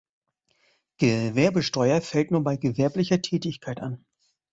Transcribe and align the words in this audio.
Gewerbesteuer 0.97 2.01
fällt 2.01 2.31
nur 2.31 2.43
bei 2.43 2.57
gewerblicher 2.57 3.21
Tätigkeit 3.21 3.79
an. 3.81 4.03